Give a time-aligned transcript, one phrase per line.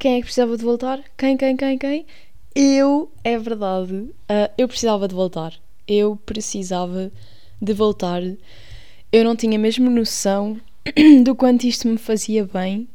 [0.00, 1.04] Quem é que precisava de voltar?
[1.14, 2.06] Quem, quem, quem, quem?
[2.54, 3.92] Eu, é verdade.
[3.92, 5.52] Uh, eu precisava de voltar.
[5.86, 7.12] Eu precisava
[7.60, 8.22] de voltar.
[9.12, 10.58] Eu não tinha mesmo noção
[11.22, 12.88] do quanto isto me fazia bem,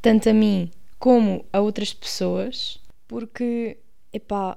[0.00, 0.70] tanto a mim
[1.00, 3.76] como a outras pessoas, porque,
[4.12, 4.56] epá,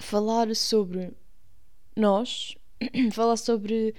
[0.00, 1.10] falar sobre
[1.94, 2.56] nós,
[3.12, 3.94] falar sobre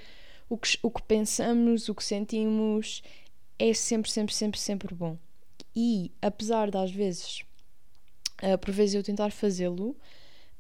[0.50, 3.04] o que, o que pensamos, o que sentimos,
[3.60, 5.16] é sempre, sempre, sempre, sempre bom.
[5.76, 7.44] E apesar de às vezes,
[8.42, 9.90] uh, por vezes eu tentar fazê-lo,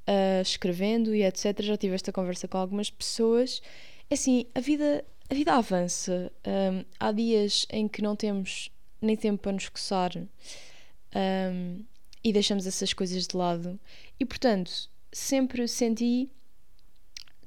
[0.08, 3.62] uh, escrevendo e etc., já tive esta conversa com algumas pessoas,
[4.10, 6.32] é assim, a vida, a vida avança.
[6.46, 8.70] Um, há dias em que não temos
[9.02, 11.84] nem tempo para nos coçar um,
[12.24, 13.80] e deixamos essas coisas de lado.
[14.20, 16.30] E portanto, sempre senti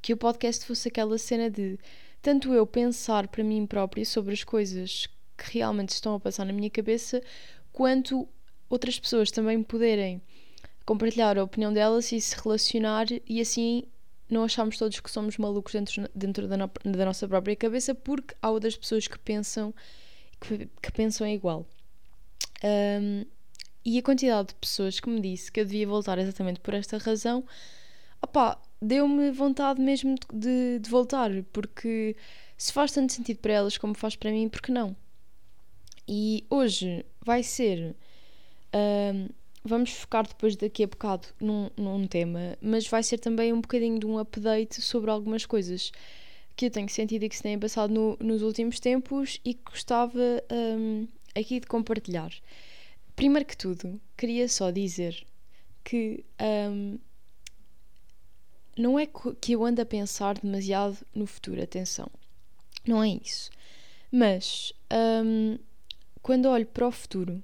[0.03, 1.79] que o podcast fosse aquela cena de
[2.23, 6.53] tanto eu pensar para mim própria sobre as coisas que realmente estão a passar na
[6.53, 7.23] minha cabeça,
[7.77, 8.27] quanto
[8.71, 10.23] outras pessoas também poderem
[10.87, 13.85] compartilhar a opinião delas e se relacionar e assim
[14.31, 18.35] não achamos todos que somos malucos dentro, dentro da, no, da nossa própria cabeça porque
[18.41, 19.75] há outras pessoas que pensam
[20.41, 21.67] que, que pensam igual.
[22.65, 23.27] Um,
[23.85, 26.97] e a quantidade de pessoas que me disse que eu devia voltar exatamente por esta
[26.97, 27.45] razão,
[28.23, 32.17] opá, deu-me vontade mesmo de, de, voltar, porque
[32.57, 34.97] se faz tanto sentido para elas como faz para mim, porque não?
[36.09, 37.97] E hoje vai ser.
[38.73, 39.29] Um,
[39.65, 43.99] vamos focar depois daqui a bocado num, num tema, mas vai ser também um bocadinho
[43.99, 45.91] de um update sobre algumas coisas
[46.55, 49.65] que eu tenho sentido e que se têm passado no, nos últimos tempos e que
[49.65, 50.21] gostava
[50.79, 52.31] um, aqui de compartilhar.
[53.17, 55.27] Primeiro que tudo, queria só dizer
[55.83, 56.25] que
[56.71, 56.99] um,
[58.79, 59.07] não é
[59.41, 62.09] que eu ando a pensar demasiado no futuro, atenção,
[62.87, 63.51] não é isso.
[64.13, 64.73] Mas
[65.25, 65.59] um,
[66.27, 67.41] quando olho para o futuro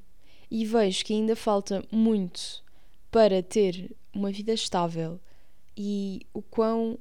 [0.51, 2.65] e vejo que ainda falta muito
[3.13, 5.21] para ter uma vida estável
[5.77, 6.99] e o quão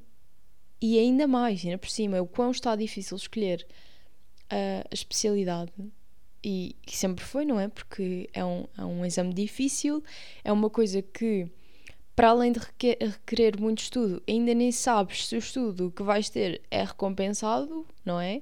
[0.80, 3.66] e ainda mais, ainda por cima, o quão está difícil escolher
[4.48, 5.72] a, a especialidade
[6.44, 7.66] e que sempre foi, não é?
[7.66, 10.04] Porque é um, é um exame difícil,
[10.44, 11.48] é uma coisa que,
[12.14, 16.62] para além de requerer muito estudo, ainda nem sabes se o estudo que vais ter
[16.70, 18.40] é recompensado, não é?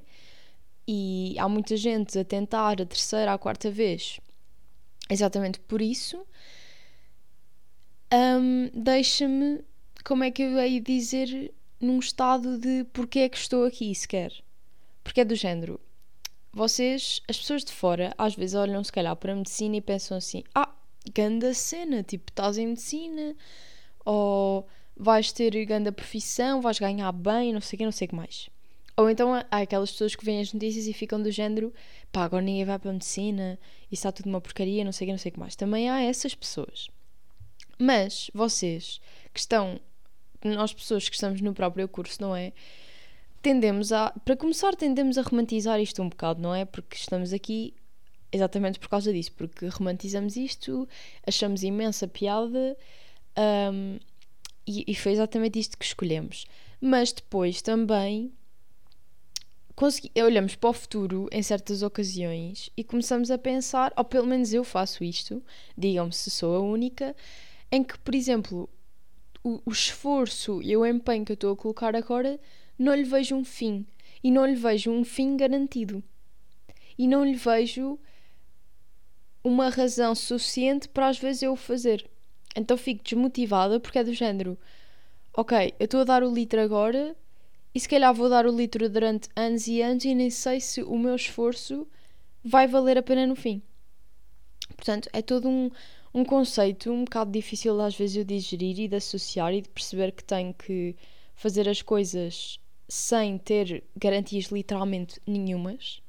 [0.86, 4.20] E há muita gente a tentar a terceira, a quarta vez,
[5.08, 6.24] exatamente por isso.
[8.12, 9.64] Um, Deixa-me,
[10.04, 14.32] como é que eu hei dizer, num estado de porque é que estou aqui sequer.
[15.02, 15.80] Porque é do género.
[16.52, 20.16] Vocês, as pessoas de fora, às vezes olham se calhar para a medicina e pensam
[20.16, 20.74] assim: ah,
[21.14, 23.36] ganda cena, tipo, estás em medicina,
[24.04, 24.66] ou
[24.96, 28.16] vais ter ganda profissão, vais ganhar bem, não sei o que, não sei o que
[28.16, 28.50] mais.
[28.96, 31.72] Ou então há aquelas pessoas que veem as notícias e ficam do género,
[32.12, 33.58] pá, agora ninguém vai para a medicina,
[33.90, 35.56] e está tudo uma porcaria, não sei o que, não sei o que mais.
[35.56, 36.88] Também há essas pessoas.
[37.78, 39.00] Mas vocês
[39.32, 39.80] que estão,
[40.44, 42.52] nós pessoas que estamos no próprio curso, não é?
[43.40, 46.66] Tendemos a, para começar, tendemos a romantizar isto um bocado, não é?
[46.66, 47.72] Porque estamos aqui
[48.32, 50.88] exatamente por causa disso, porque romantizamos isto,
[51.26, 52.76] achamos imensa piada
[53.72, 53.98] um,
[54.66, 56.46] e, e foi exatamente isto que escolhemos.
[56.80, 58.32] Mas depois também
[59.80, 64.52] consegui, olhamos para o futuro em certas ocasiões e começamos a pensar, ou pelo menos
[64.52, 65.42] eu faço isto,
[65.74, 67.16] digam-me se sou a única,
[67.72, 68.68] em que, por exemplo,
[69.42, 72.38] o, o esforço e o empenho que eu estou a colocar agora
[72.78, 73.86] não lhe vejo um fim.
[74.22, 76.04] E não lhe vejo um fim garantido.
[76.98, 77.98] E não lhe vejo
[79.42, 82.06] uma razão suficiente para às vezes eu o fazer.
[82.54, 84.58] Então fico desmotivada porque é do género:
[85.32, 87.16] ok, eu estou a dar o litro agora
[87.74, 90.82] e se calhar vou dar o litro durante anos e anos e nem sei se
[90.82, 91.86] o meu esforço
[92.42, 93.62] vai valer a pena no fim.
[94.76, 95.70] Portanto, é todo um,
[96.12, 100.12] um conceito um bocado difícil às vezes de digerir e de associar e de perceber
[100.12, 100.96] que tenho que
[101.34, 106.02] fazer as coisas sem ter garantias literalmente nenhumas.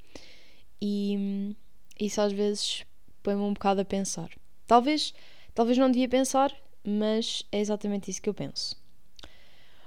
[0.81, 1.55] E
[1.99, 2.85] isso às vezes
[3.21, 4.29] põe-me um bocado a pensar.
[4.65, 5.13] Talvez,
[5.53, 8.75] talvez não devia pensar, mas é exatamente isso que eu penso.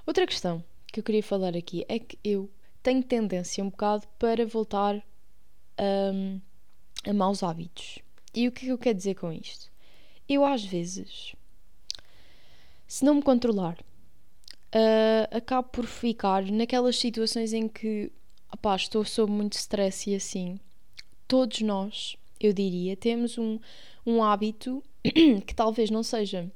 [0.06, 0.62] Outra questão
[0.94, 2.48] que eu queria falar aqui é que eu
[2.80, 5.04] tenho tendência um bocado para voltar
[6.14, 6.40] um,
[7.04, 7.98] a maus hábitos.
[8.32, 9.72] E o que é que eu quero dizer com isto?
[10.28, 11.34] Eu, às vezes,
[12.86, 13.76] se não me controlar,
[14.72, 18.12] uh, acabo por ficar naquelas situações em que
[18.52, 20.60] opá, estou sob muito stress e assim.
[21.26, 23.58] Todos nós, eu diria, temos um,
[24.06, 26.48] um hábito que talvez não seja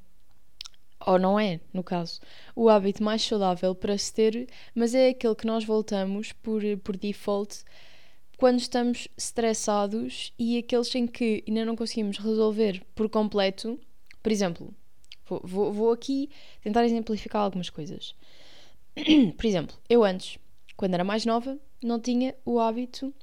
[1.05, 2.19] ou não é, no caso,
[2.55, 6.97] o hábito mais saudável para se ter, mas é aquele que nós voltamos por, por
[6.97, 7.63] default
[8.37, 13.77] quando estamos estressados e aqueles em que ainda não conseguimos resolver por completo.
[14.23, 14.73] Por exemplo,
[15.25, 16.29] vou, vou, vou aqui
[16.61, 18.15] tentar exemplificar algumas coisas.
[19.35, 20.37] por exemplo, eu antes,
[20.77, 23.13] quando era mais nova, não tinha o hábito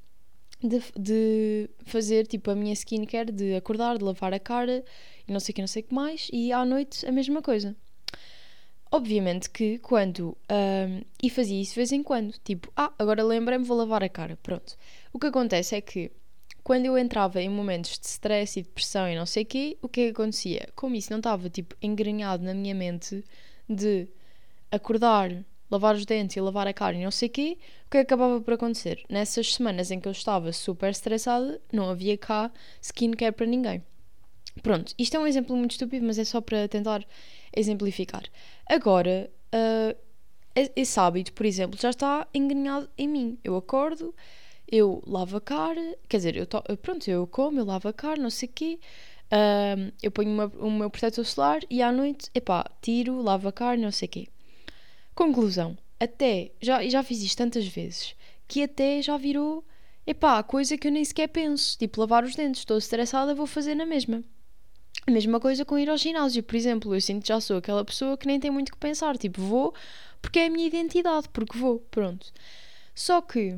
[0.62, 4.84] de, de, fazer tipo a minha skincare, de acordar, de lavar a cara
[5.26, 7.42] e não sei o que, não sei o que mais, e à noite a mesma
[7.42, 7.76] coisa.
[8.90, 10.36] Obviamente que quando.
[10.50, 14.08] Um, e fazia isso de vez em quando, tipo, ah, agora lembrei-me, vou lavar a
[14.08, 14.38] cara.
[14.42, 14.76] Pronto.
[15.12, 16.12] O que acontece é que
[16.62, 19.88] quando eu entrava em momentos de stress e depressão e não sei o quê, o
[19.88, 20.68] que é que acontecia?
[20.74, 23.24] Como isso não estava tipo engrenhado na minha mente
[23.68, 24.08] de
[24.70, 25.30] acordar,
[25.70, 28.40] lavar os dentes e lavar a cara e não sei o quê, o que acabava
[28.40, 29.04] por acontecer?
[29.08, 33.82] Nessas semanas em que eu estava super estressada, não havia cá skincare para ninguém.
[34.62, 37.04] Pronto, isto é um exemplo muito estúpido, mas é só para tentar
[37.54, 38.22] exemplificar.
[38.66, 39.96] Agora, uh,
[40.74, 43.38] esse hábito, por exemplo, já está engrenhado em mim.
[43.44, 44.14] Eu acordo,
[44.66, 48.20] eu lavo a cara, quer dizer, eu to, pronto, eu como, eu lavo a cara,
[48.20, 48.78] não sei o quê,
[49.32, 53.52] uh, eu ponho uma, o meu protetor solar e à noite, epá, tiro, lavo a
[53.52, 54.28] cara, não sei o quê.
[55.16, 58.14] Conclusão, até, já, já fiz isto tantas vezes,
[58.46, 59.64] que até já virou,
[60.06, 63.74] epá, coisa que eu nem sequer penso, tipo lavar os dentes, estou estressada, vou fazer
[63.74, 64.22] na mesma.
[65.06, 66.94] A mesma coisa com ir ao ginásio, por exemplo.
[66.94, 69.16] Eu sinto que já sou aquela pessoa que nem tem muito que pensar.
[69.16, 69.74] Tipo, vou
[70.20, 72.32] porque é a minha identidade, porque vou, pronto.
[72.92, 73.56] Só que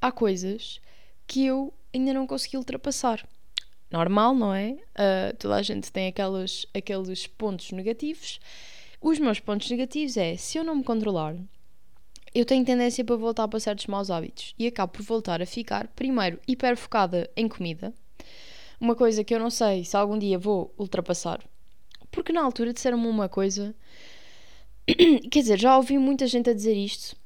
[0.00, 0.80] há coisas
[1.24, 3.24] que eu ainda não consegui ultrapassar.
[3.90, 4.72] Normal, não é?
[4.72, 8.40] Uh, toda a gente tem aquelas, aqueles pontos negativos.
[9.00, 11.36] Os meus pontos negativos é se eu não me controlar,
[12.34, 15.88] eu tenho tendência para voltar para certos maus hábitos e acabo por voltar a ficar,
[15.88, 17.94] primeiro, hiper focada em comida
[18.80, 21.40] uma coisa que eu não sei se algum dia vou ultrapassar.
[22.10, 23.74] Porque na altura disseram-me uma coisa.
[25.30, 27.16] Quer dizer, já ouvi muita gente a dizer isto.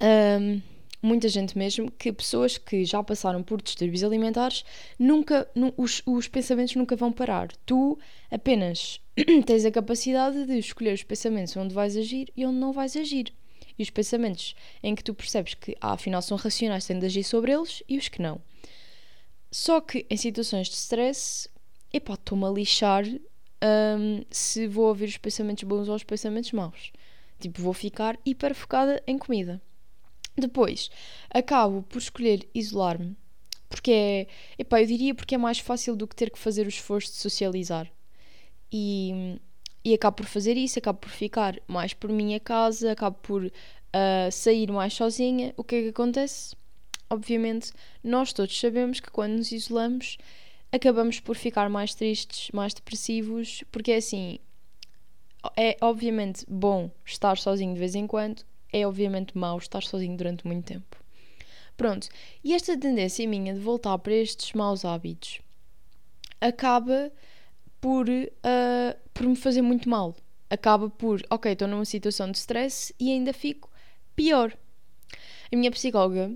[0.00, 0.60] Um,
[1.02, 4.64] muita gente mesmo, que pessoas que já passaram por distúrbios alimentares,
[4.98, 7.48] nunca, nu, os, os pensamentos nunca vão parar.
[7.66, 7.98] Tu
[8.30, 9.00] apenas
[9.46, 13.32] tens a capacidade de escolher os pensamentos onde vais agir e onde não vais agir.
[13.78, 17.24] E os pensamentos em que tu percebes que, ah, afinal, são racionais, tens de agir
[17.24, 18.40] sobre eles e os que não.
[19.50, 21.48] Só que em situações de stress,
[21.92, 26.90] epá, estou-me a lixar um, se vou ouvir os pensamentos bons ou os pensamentos maus.
[27.38, 29.60] Tipo, vou ficar hiper focada em comida.
[30.36, 30.90] Depois,
[31.30, 33.14] acabo por escolher isolar-me,
[33.68, 34.26] porque é,
[34.58, 37.18] epá, eu diria porque é mais fácil do que ter que fazer o esforço de
[37.18, 37.90] socializar.
[38.72, 39.38] E,
[39.84, 43.52] e acabo por fazer isso, acabo por ficar mais por minha casa, acabo por uh,
[44.32, 45.52] sair mais sozinha.
[45.56, 46.56] O que é que acontece?
[47.12, 47.72] obviamente,
[48.02, 50.16] nós todos sabemos que quando nos isolamos
[50.72, 54.38] acabamos por ficar mais tristes, mais depressivos, porque é assim,
[55.54, 58.42] é obviamente bom estar sozinho de vez em quando,
[58.72, 60.96] é obviamente mau estar sozinho durante muito tempo.
[61.76, 62.08] Pronto,
[62.42, 65.40] e esta tendência minha de voltar para estes maus hábitos
[66.40, 67.12] acaba
[67.82, 70.16] por, uh, por me fazer muito mal.
[70.48, 73.70] Acaba por, ok, estou numa situação de stress e ainda fico
[74.16, 74.56] pior.
[75.52, 76.32] A minha psicóloga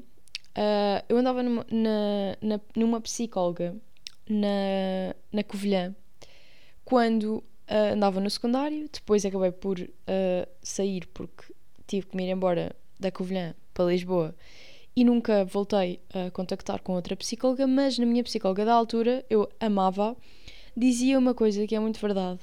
[0.57, 3.77] Uh, eu andava numa, na, na, numa psicóloga
[4.27, 5.95] na, na Covilhã
[6.83, 9.77] quando uh, andava no secundário, depois acabei por
[10.63, 11.53] sair porque
[11.87, 14.35] tive que me ir embora da Covilhã para Lisboa
[14.95, 19.47] e nunca voltei a contactar com outra psicóloga, mas na minha psicóloga da altura eu
[19.61, 20.17] amava,
[20.77, 22.41] dizia uma coisa que é muito verdade.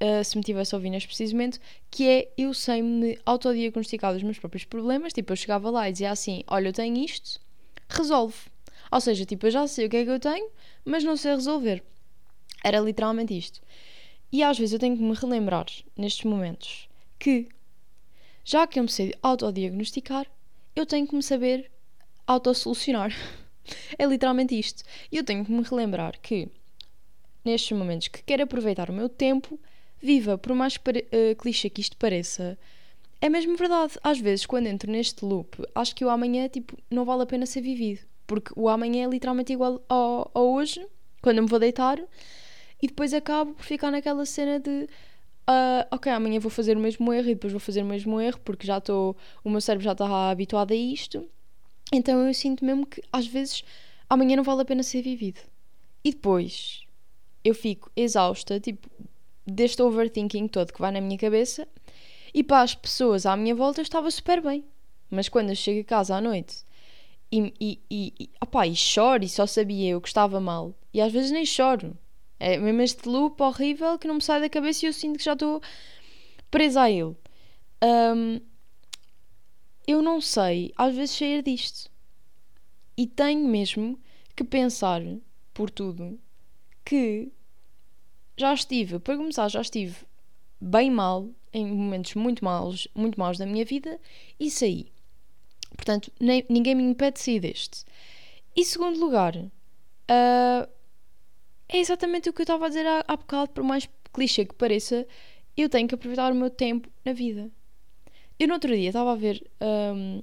[0.00, 4.22] Uh, se me tivesse a ouvir neste precisamente, que é eu sei me autodiagnosticar os
[4.22, 5.12] meus próprios problemas.
[5.12, 7.40] Tipo, eu chegava lá e dizia assim: Olha, eu tenho isto,
[7.88, 8.36] resolve.
[8.90, 10.50] Ou seja, tipo, eu já sei o que é que eu tenho,
[10.84, 11.82] mas não sei resolver.
[12.64, 13.60] Era literalmente isto.
[14.30, 16.88] E às vezes eu tenho que me relembrar, nestes momentos,
[17.18, 17.48] que
[18.44, 20.26] já que eu me sei autodiagnosticar,
[20.74, 21.70] eu tenho que me saber
[22.26, 23.12] autosolucionar.
[23.98, 24.82] é literalmente isto.
[25.10, 26.48] E eu tenho que me relembrar que,
[27.44, 29.58] nestes momentos que quero aproveitar o meu tempo,
[30.00, 32.58] viva, por mais uh, clichê que isto pareça,
[33.20, 33.94] é mesmo verdade.
[34.02, 37.46] Às vezes, quando entro neste loop, acho que o amanhã tipo, não vale a pena
[37.46, 38.00] ser vivido.
[38.26, 40.84] Porque o amanhã é literalmente igual ao, ao hoje,
[41.20, 42.00] quando eu me vou deitar,
[42.80, 44.88] e depois acabo por ficar naquela cena de
[45.48, 48.40] uh, ok, amanhã vou fazer o mesmo erro e depois vou fazer o mesmo erro
[48.44, 49.16] porque já estou.
[49.44, 51.24] O meu cérebro já está habituado a isto.
[51.92, 53.62] Então eu sinto mesmo que às vezes
[54.08, 55.40] amanhã não vale a pena ser vivido.
[56.04, 56.84] E depois
[57.44, 58.88] eu fico exausta, tipo,
[59.46, 61.66] deste overthinking todo que vai na minha cabeça
[62.32, 64.64] e para as pessoas à minha volta eu estava super bem.
[65.10, 66.64] Mas quando eu chego a casa à noite
[67.30, 71.00] e, e, e, e, opa, e choro e só sabia eu que estava mal, e
[71.00, 71.96] às vezes nem choro.
[72.38, 75.24] É mesmo este loop horrível que não me sai da cabeça e eu sinto que
[75.24, 75.62] já estou
[76.50, 77.16] presa a ele.
[77.82, 78.40] Um,
[79.86, 81.90] eu não sei, às vezes, sair disto.
[82.96, 83.98] E tenho mesmo
[84.34, 85.02] que pensar
[85.54, 86.18] por tudo
[86.84, 87.30] que
[88.36, 89.96] já estive, para começar, já estive
[90.60, 94.00] bem mal, em momentos muito maus, muito maus da minha vida,
[94.38, 94.90] e saí.
[95.76, 97.84] Portanto, nem, ninguém me impede de sair deste.
[98.54, 100.68] E segundo lugar, uh,
[101.68, 104.54] é exatamente o que eu estava a dizer há, há bocado, por mais clichê que
[104.54, 105.06] pareça,
[105.56, 107.50] eu tenho que aproveitar o meu tempo na vida.
[108.38, 110.20] Eu no outro dia estava a ver um,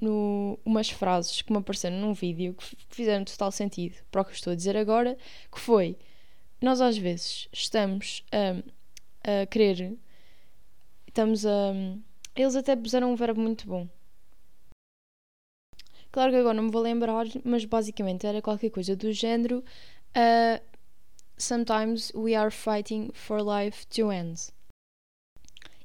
[0.00, 4.32] no, umas frases que me apareceram num vídeo que fizeram total sentido para o que
[4.32, 5.16] estou a dizer agora,
[5.52, 5.96] que foi
[6.60, 9.96] nós às vezes estamos a, a querer,
[11.06, 11.72] estamos a.
[12.34, 13.88] Eles até puseram um verbo muito bom.
[16.10, 19.62] Claro que agora não me vou lembrar, mas basicamente era qualquer coisa do género.
[20.16, 20.62] Uh,
[21.40, 24.50] Sometimes we are fighting for life to end.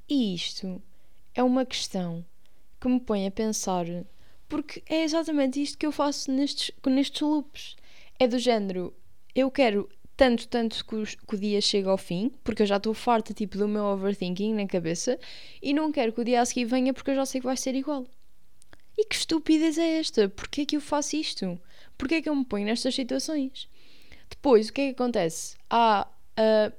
[0.10, 0.82] E isto
[1.36, 2.26] é uma questão
[2.84, 3.86] que me põe a pensar,
[4.50, 7.78] porque é exatamente isto que eu faço nestes, nestes loops.
[8.20, 8.94] É do género,
[9.34, 12.76] eu quero tanto, tanto que, os, que o dia chegue ao fim, porque eu já
[12.76, 15.18] estou farta tipo do meu overthinking na cabeça,
[15.62, 17.56] e não quero que o dia a seguir venha porque eu já sei que vai
[17.56, 18.06] ser igual.
[18.98, 20.28] E que estupidez é esta?
[20.28, 21.58] Porquê é que eu faço isto?
[21.98, 23.70] Porquê é que eu me ponho nestas situações?
[24.30, 25.56] Depois, o que é que acontece?
[25.70, 26.06] Há
[26.38, 26.74] uh,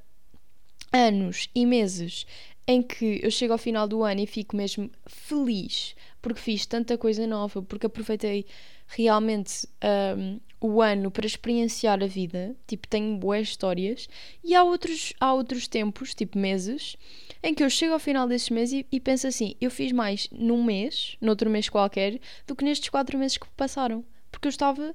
[0.93, 2.27] anos e meses
[2.67, 5.95] em que eu chego ao final do ano e fico mesmo feliz
[6.25, 8.47] porque fiz tanta coisa nova, porque aproveitei
[8.87, 9.69] realmente
[10.17, 14.09] um, o ano para experienciar a vida, tipo, tenho boas histórias,
[14.43, 16.97] e há outros, há outros tempos, tipo meses,
[17.43, 20.27] em que eu chego ao final desses meses e, e penso assim: eu fiz mais
[20.33, 24.03] num mês, noutro mês qualquer, do que nestes quatro meses que passaram,
[24.33, 24.95] porque eu estava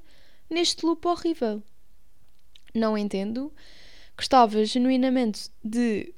[0.50, 1.62] neste loop horrível.
[2.74, 3.54] Não entendo.
[4.18, 6.12] Gostava genuinamente de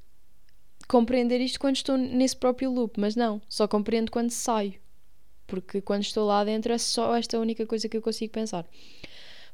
[0.91, 4.73] compreender isto quando estou nesse próprio loop, mas não, só compreendo quando saio.
[5.47, 8.67] Porque quando estou lá dentro é só esta única coisa que eu consigo pensar.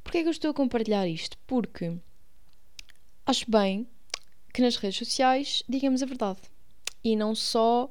[0.04, 1.38] Porquê é que eu estou a compartilhar isto?
[1.46, 1.96] Porque
[3.24, 3.88] acho bem
[4.52, 6.40] que nas redes sociais digamos a verdade.
[7.04, 7.88] E não só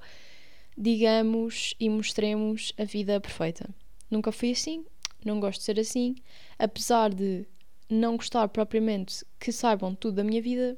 [0.76, 3.72] digamos e mostremos a vida perfeita.
[4.10, 4.84] Nunca fui assim,
[5.24, 6.16] não gosto de ser assim.
[6.58, 7.46] Apesar de
[7.88, 10.76] não gostar propriamente que saibam tudo da minha vida,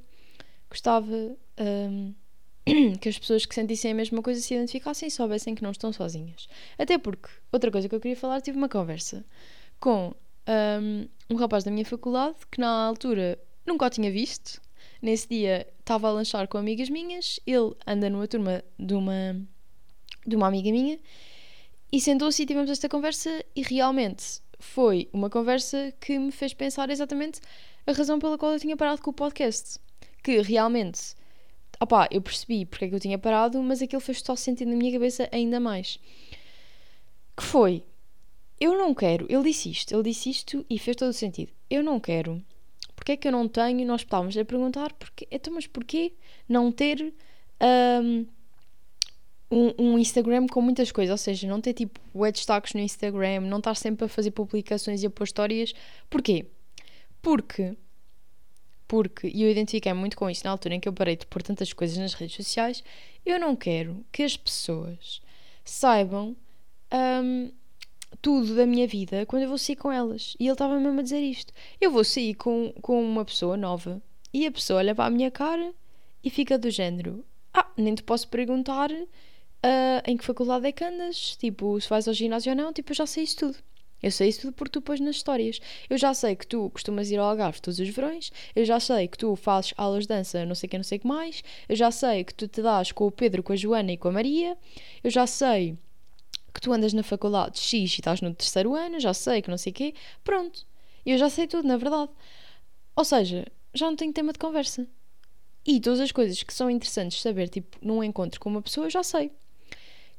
[0.68, 1.34] gostava.
[1.58, 2.12] Um,
[3.00, 5.92] que as pessoas que sentissem a mesma coisa se identificassem e soubessem que não estão
[5.92, 6.48] sozinhas.
[6.78, 9.24] Até porque, outra coisa que eu queria falar, tive uma conversa
[9.80, 10.14] com
[10.48, 14.60] um, um rapaz da minha faculdade que na altura nunca o tinha visto.
[15.00, 19.40] Nesse dia estava a lanchar com amigas minhas, ele anda numa turma de uma,
[20.26, 20.98] de uma amiga minha
[21.92, 26.90] e sentou-se e tivemos esta conversa e realmente foi uma conversa que me fez pensar
[26.90, 27.40] exatamente
[27.86, 29.78] a razão pela qual eu tinha parado com o podcast.
[30.22, 31.14] Que realmente
[31.80, 34.76] opá, eu percebi porque é que eu tinha parado, mas aquilo fez só sentido na
[34.76, 35.98] minha cabeça ainda mais.
[37.36, 37.84] Que foi,
[38.60, 41.52] eu não quero, ele disse isto, ele disse isto e fez todo o sentido.
[41.70, 42.42] Eu não quero,
[42.96, 46.12] porque é que eu não tenho, nós estávamos a perguntar, porque, então, mas porquê
[46.48, 47.14] não ter
[48.02, 48.26] um,
[49.50, 53.40] um, um, Instagram com muitas coisas, ou seja, não ter tipo web destaques no Instagram,
[53.42, 55.72] não estar sempre a fazer publicações e a pôr histórias,
[56.10, 56.46] porquê?
[57.22, 57.76] Porque
[58.88, 61.42] porque, e eu identifiquei muito com isso na altura em que eu parei de pôr
[61.42, 62.82] tantas coisas nas redes sociais,
[63.24, 65.20] eu não quero que as pessoas
[65.62, 66.34] saibam
[66.92, 67.50] um,
[68.22, 70.34] tudo da minha vida quando eu vou sair com elas.
[70.40, 71.52] E ele estava mesmo a dizer isto.
[71.78, 74.02] Eu vou sair com, com uma pessoa nova
[74.32, 75.72] e a pessoa olha para a minha cara
[76.24, 79.06] e fica do género: Ah, nem te posso perguntar uh,
[80.06, 82.96] em que faculdade é que andas, tipo, se vais ao ginásio ou não, tipo, eu
[82.96, 83.56] já sei isso tudo.
[84.02, 85.60] Eu sei isso tudo porque tu pões nas histórias.
[85.90, 88.30] Eu já sei que tu costumas ir ao Algarve todos os verões.
[88.54, 91.06] Eu já sei que tu fazes aulas de dança, não sei que, não sei que
[91.06, 91.42] mais.
[91.68, 94.08] Eu já sei que tu te dás com o Pedro, com a Joana e com
[94.08, 94.56] a Maria.
[95.02, 95.76] Eu já sei
[96.54, 99.00] que tu andas na faculdade X e estás no terceiro ano.
[99.00, 99.94] Já sei que não sei quê.
[100.22, 100.66] Pronto.
[101.04, 102.10] Eu já sei tudo, na verdade.
[102.94, 104.86] Ou seja, já não tenho tema de conversa.
[105.66, 108.90] E todas as coisas que são interessantes saber, tipo, num encontro com uma pessoa, eu
[108.90, 109.30] já sei.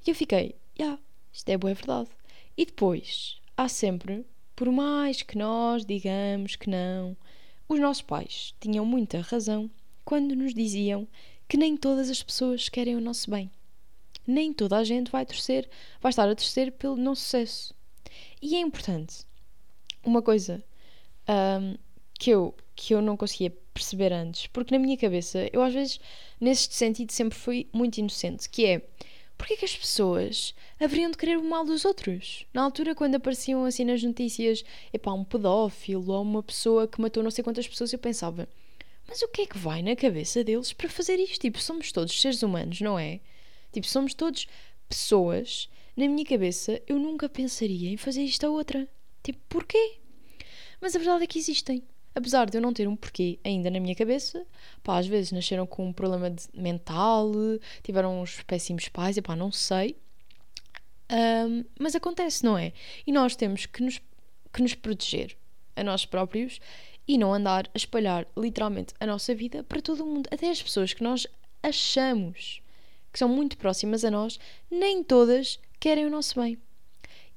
[0.06, 1.02] E eu fiquei, já, yeah,
[1.34, 2.10] isto é boa verdade.
[2.58, 4.26] E depois, há sempre,
[4.56, 7.16] por mais que nós digamos que não,
[7.68, 9.70] os nossos pais tinham muita razão
[10.06, 11.06] quando nos diziam
[11.46, 13.52] que nem todas as pessoas querem o nosso bem.
[14.26, 17.76] Nem toda a gente vai torcer, vai estar a torcer pelo nosso sucesso.
[18.42, 19.26] E é importante.
[20.06, 20.64] Uma coisa
[21.28, 21.76] um,
[22.18, 26.00] que, eu, que eu não conseguia perceber antes, porque na minha cabeça, eu às vezes,
[26.40, 28.82] nesse sentido, sempre fui muito inocente, que é
[29.40, 32.46] Porquê que as pessoas haveriam de querer o mal dos outros?
[32.54, 37.24] Na altura, quando apareciam assim nas notícias, epá, um pedófilo ou uma pessoa que matou
[37.24, 38.50] não sei quantas pessoas, eu pensava,
[39.08, 41.40] mas o que é que vai na cabeça deles para fazer isto?
[41.40, 43.22] Tipo, somos todos seres humanos, não é?
[43.72, 44.46] Tipo, somos todos
[44.90, 45.70] pessoas.
[45.96, 48.90] Na minha cabeça, eu nunca pensaria em fazer isto a outra.
[49.24, 50.00] Tipo, porquê?
[50.82, 51.82] Mas a verdade é que existem.
[52.14, 54.46] Apesar de eu não ter um porquê ainda na minha cabeça,
[54.84, 57.32] pá, às vezes nasceram com um problema mental,
[57.84, 59.96] tiveram uns péssimos pais, e pá, não sei.
[61.12, 62.74] Um, mas acontece, não é?
[63.06, 64.00] E nós temos que nos,
[64.54, 65.36] que nos proteger
[65.76, 66.60] a nós próprios
[67.08, 70.30] e não andar a espalhar literalmente a nossa vida para todo o mundo.
[70.32, 71.26] Até as pessoas que nós
[71.64, 72.62] achamos
[73.12, 74.40] que são muito próximas a nós,
[74.70, 76.58] nem todas querem o nosso bem.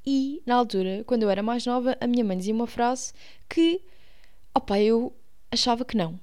[0.04, 3.12] E, na altura, quando eu era mais nova, a minha mãe dizia uma frase
[3.48, 3.80] que,
[4.54, 5.14] opa, eu
[5.50, 6.18] achava que não.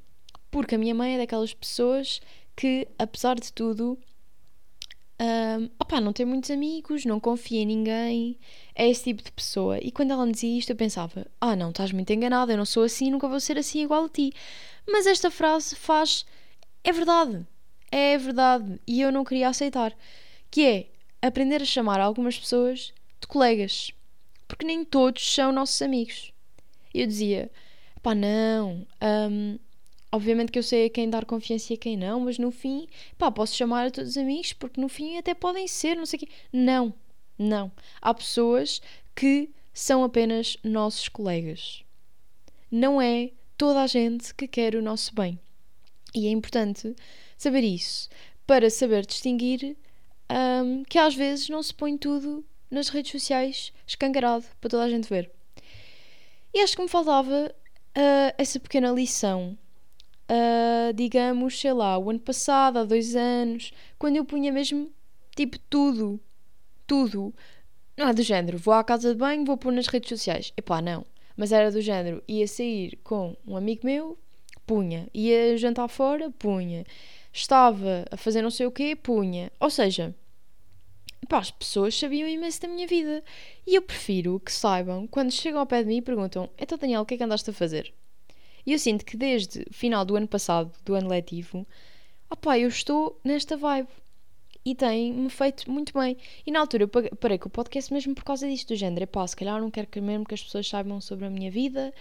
[0.51, 2.21] Porque a minha mãe é daquelas pessoas
[2.55, 3.97] que, apesar de tudo,
[5.21, 8.39] um, opa, não tem muitos amigos, não confia em ninguém,
[8.73, 9.77] é esse tipo de pessoa.
[9.79, 12.65] E quando ela me dizia isto, eu pensava: ah, não, estás muito enganada, eu não
[12.65, 14.31] sou assim, nunca vou ser assim igual a ti.
[14.87, 16.25] Mas esta frase faz.
[16.83, 17.45] É verdade,
[17.91, 19.93] é verdade, e eu não queria aceitar.
[20.49, 23.91] Que é aprender a chamar algumas pessoas de colegas,
[24.47, 26.31] porque nem todos são nossos amigos.
[26.93, 27.51] Eu dizia:
[28.01, 29.57] pá, não, um,
[30.11, 32.87] Obviamente que eu sei a quem dar confiança e a quem não, mas no fim,
[33.17, 36.17] pá, posso chamar a todos os amigos, porque no fim até podem ser, não sei
[36.17, 36.29] o quê.
[36.51, 36.93] Não,
[37.37, 37.71] não.
[38.01, 38.81] Há pessoas
[39.15, 41.83] que são apenas nossos colegas.
[42.71, 45.39] Não é toda a gente que quer o nosso bem.
[46.15, 46.95] E é importante
[47.37, 48.09] saber isso
[48.47, 49.77] para saber distinguir
[50.63, 54.89] um, que às vezes não se põe tudo nas redes sociais escancarado para toda a
[54.89, 55.29] gente ver.
[56.51, 57.53] E acho que me faltava
[57.97, 59.57] uh, essa pequena lição
[60.29, 64.89] uh, digamos, sei lá, o ano passado, há dois anos, quando eu punha mesmo,
[65.35, 66.19] tipo, tudo,
[66.85, 67.33] tudo.
[67.97, 70.53] Não é do género, vou à casa de banho, vou pôr nas redes sociais.
[70.55, 71.05] Epá, não.
[71.35, 74.17] Mas era do género, ia sair com um amigo meu,
[74.65, 75.07] punha.
[75.13, 76.85] Ia jantar fora, punha.
[77.33, 79.51] Estava a fazer não sei o quê, punha.
[79.59, 80.15] Ou seja,
[81.23, 83.23] epá, as pessoas sabiam imenso da minha vida.
[83.65, 87.01] E eu prefiro que saibam, quando chegam ao pé de mim e perguntam: Então, Daniel,
[87.01, 87.93] o que é que andaste a fazer?
[88.65, 91.65] E eu sinto que desde o final do ano passado, do ano letivo,
[92.29, 93.89] opá, eu estou nesta vibe.
[94.65, 96.17] E tem-me feito muito bem.
[96.45, 99.03] E na altura eu parei com o podcast mesmo por causa disto, do género.
[99.03, 101.93] Epá, se calhar não quero que mesmo que as pessoas saibam sobre a minha vida.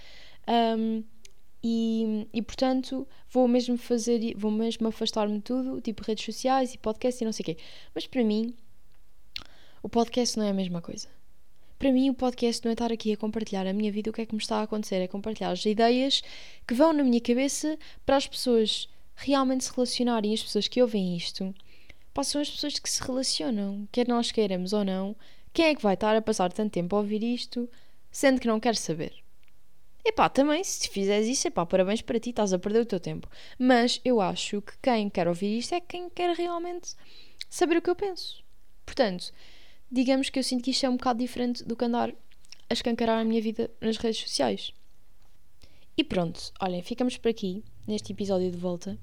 [0.49, 1.05] Um,
[1.63, 6.79] e, e portanto vou mesmo fazer, vou mesmo afastar-me de tudo, tipo redes sociais e
[6.79, 7.57] podcast e não sei o quê.
[7.95, 8.55] Mas para mim,
[9.83, 11.09] o podcast não é a mesma coisa.
[11.79, 14.23] Para mim, o podcast não é estar aqui a compartilhar a minha vida, o que
[14.23, 16.23] é que me está a acontecer, é compartilhar as ideias
[16.67, 20.35] que vão na minha cabeça para as pessoas realmente se relacionarem.
[20.35, 21.55] As pessoas que ouvem isto
[22.13, 25.15] passam as pessoas que se relacionam, quer nós queiramos ou não.
[25.53, 27.69] Quem é que vai estar a passar tanto tempo a ouvir isto,
[28.11, 29.15] sendo que não quer saber?
[30.05, 33.29] Epá, também, se fizeres isso, epá, parabéns para ti, estás a perder o teu tempo.
[33.59, 36.97] Mas eu acho que quem quer ouvir isto é quem quer realmente
[37.49, 38.43] saber o que eu penso.
[38.85, 39.33] Portanto,
[39.91, 42.11] digamos que eu sinto que isto é um bocado diferente do que andar
[42.69, 44.73] a escancarar a minha vida nas redes sociais.
[45.97, 48.99] E pronto, olhem, ficamos por aqui neste episódio de volta.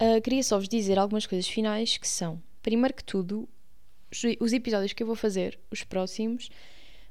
[0.00, 3.48] Uh, queria só vos dizer algumas coisas finais que são, primeiro que tudo,
[4.40, 6.50] os episódios que eu vou fazer, os próximos,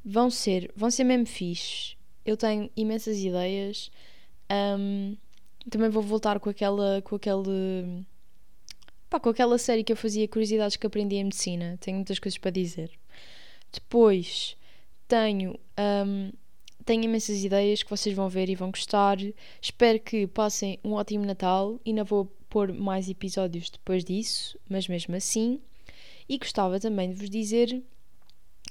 [0.04, 1.96] vão ser, vão ser mesmo fixes.
[2.26, 3.91] Eu tenho imensas ideias.
[4.52, 5.15] Um,
[5.70, 8.06] também vou voltar com aquela, com aquele
[9.15, 12.38] Pá, com aquela série que eu fazia Curiosidades que aprendi em Medicina, tenho muitas coisas
[12.38, 12.91] para dizer.
[13.71, 14.58] Depois
[15.08, 15.58] tenho,
[16.06, 16.34] um,
[16.84, 19.17] tenho imensas ideias que vocês vão ver e vão gostar.
[19.62, 21.80] Espero que passem um ótimo Natal.
[21.86, 25.62] Ainda vou pôr mais episódios depois disso, mas mesmo assim.
[26.28, 27.82] E gostava também de vos dizer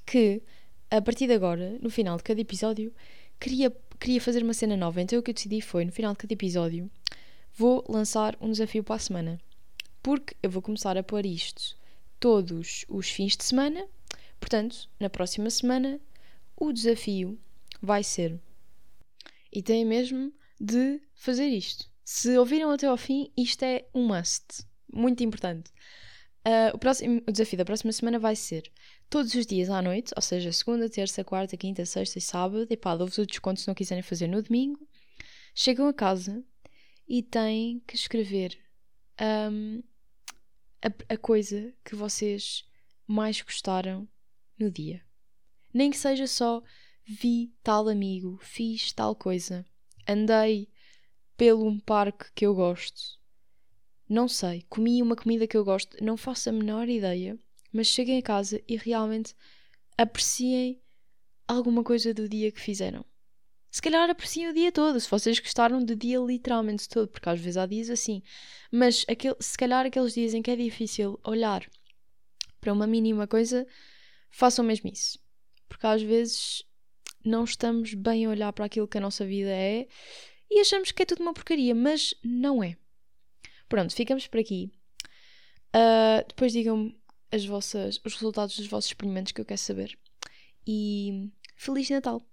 [0.05, 0.43] que
[0.91, 2.93] a partir de agora, no final de cada episódio,
[3.41, 5.01] queria, queria fazer uma cena nova.
[5.01, 6.91] Então o que eu decidi foi, no final de cada episódio,
[7.57, 9.41] vou lançar um desafio para a semana
[10.05, 11.75] porque eu vou começar a pôr isto
[12.21, 13.89] todos os fins de semana.
[14.39, 15.99] Portanto, na próxima semana,
[16.55, 17.41] o desafio
[17.81, 18.39] vai ser.
[19.51, 21.91] E tem mesmo de fazer isto.
[22.05, 24.67] Se ouviram até ao fim, isto é um must.
[24.93, 25.71] Muito importante.
[26.47, 28.71] Uh, o, próximo, o desafio da próxima semana vai ser
[29.09, 32.67] todos os dias à noite, ou seja, segunda, terça, quarta, quinta, sexta e sábado.
[32.69, 34.87] E pá, dou-vos o desconto se não quiserem fazer no domingo.
[35.55, 36.45] Chegam a casa
[37.09, 38.59] e têm que escrever
[39.51, 39.83] um,
[40.85, 42.65] a, a coisa que vocês
[43.07, 44.07] mais gostaram
[44.59, 45.03] no dia.
[45.73, 46.63] Nem que seja só
[47.07, 49.65] vi tal amigo, fiz tal coisa,
[50.07, 50.69] andei
[51.37, 53.19] pelo um parque que eu gosto.
[54.09, 57.39] Não sei, comi uma comida que eu gosto, não faço a menor ideia,
[57.73, 59.35] mas cheguem a casa e realmente
[59.97, 60.81] apreciem
[61.49, 63.05] alguma coisa do dia que fizeram
[63.75, 67.41] se calhar apreciem o dia todo, se vocês gostaram do dia literalmente todo, porque às
[67.41, 68.23] vezes há dias assim.
[68.71, 71.69] Mas aquele, se calhar aqueles dias em que é difícil olhar
[72.61, 73.67] para uma mínima coisa,
[74.31, 75.19] façam mesmo isso.
[75.69, 76.63] Porque às vezes
[77.25, 79.89] não estamos bem a olhar para aquilo que a nossa vida é
[80.49, 82.77] e achamos que é tudo uma porcaria, mas não é.
[83.69, 84.71] Pronto, ficamos por aqui.
[85.75, 86.97] Uh, depois digam-me
[87.33, 89.99] as vossas, os resultados dos vossos experimentos que eu quero saber.
[90.65, 92.25] E Feliz Natal!